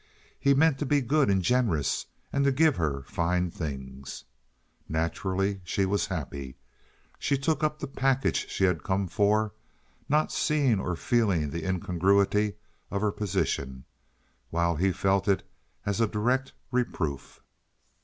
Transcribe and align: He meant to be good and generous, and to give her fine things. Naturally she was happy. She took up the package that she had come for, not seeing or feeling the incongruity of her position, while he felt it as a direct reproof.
He 0.39 0.55
meant 0.55 0.79
to 0.79 0.85
be 0.87 0.99
good 1.01 1.29
and 1.29 1.43
generous, 1.43 2.07
and 2.33 2.43
to 2.43 2.51
give 2.51 2.77
her 2.77 3.03
fine 3.05 3.51
things. 3.51 4.23
Naturally 4.89 5.61
she 5.63 5.85
was 5.85 6.07
happy. 6.07 6.57
She 7.19 7.37
took 7.37 7.63
up 7.63 7.77
the 7.77 7.85
package 7.85 8.41
that 8.45 8.49
she 8.49 8.63
had 8.63 8.81
come 8.83 9.07
for, 9.07 9.53
not 10.09 10.31
seeing 10.31 10.79
or 10.79 10.95
feeling 10.95 11.51
the 11.51 11.67
incongruity 11.69 12.55
of 12.89 13.01
her 13.03 13.11
position, 13.11 13.85
while 14.49 14.75
he 14.75 14.91
felt 14.91 15.27
it 15.27 15.47
as 15.85 16.01
a 16.01 16.07
direct 16.07 16.53
reproof. 16.71 17.39